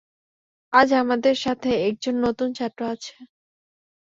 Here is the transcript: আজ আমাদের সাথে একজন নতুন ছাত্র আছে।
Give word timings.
আজ 0.73 0.89
আমাদের 0.95 1.35
সাথে 1.37 1.69
একজন 1.89 2.15
নতুন 2.25 2.49
ছাত্র 2.53 2.81
আছে। 2.93 3.15